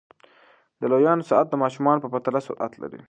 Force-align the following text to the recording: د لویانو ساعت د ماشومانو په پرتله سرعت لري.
د 0.79 0.81
لویانو 0.91 1.27
ساعت 1.29 1.47
د 1.49 1.55
ماشومانو 1.63 2.01
په 2.03 2.09
پرتله 2.13 2.39
سرعت 2.47 2.73
لري. 2.81 2.99